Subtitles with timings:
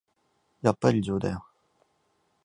[0.63, 1.45] やっぱり異常だよ